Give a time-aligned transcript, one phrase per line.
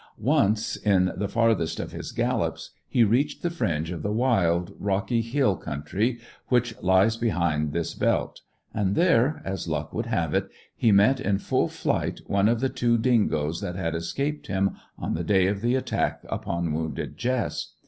[0.17, 5.21] Once, in the farthest of his gallops, he reached the fringe of the wild, rocky
[5.21, 8.41] hill country which lies behind this belt;
[8.73, 12.67] and there, as luck would have it, he met in full flight one of the
[12.69, 17.75] two dingoes that had escaped him on the day of the attack upon wounded Jess.